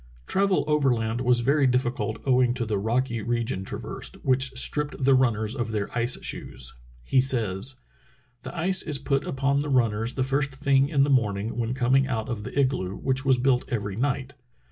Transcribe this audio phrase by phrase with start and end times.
[0.25, 5.53] Travel overland was very difficult owing to the rocky region traversed, which stripped the runners
[5.55, 6.73] of their ice shoes.
[7.03, 7.81] He says:
[8.41, 12.07] "The ice is put upon the runners the first thing in the morning when coming
[12.07, 14.33] out of the igloo, which was built every night.